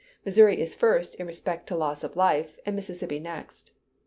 [0.25, 3.71] Missouri is first in respect to loss of life, and Mississippi next.